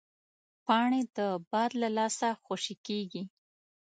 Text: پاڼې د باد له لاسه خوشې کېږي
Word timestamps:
پاڼې 0.65 1.01
د 1.17 1.19
باد 1.49 1.71
له 1.81 1.89
لاسه 1.97 2.27
خوشې 2.43 2.75
کېږي 2.85 3.23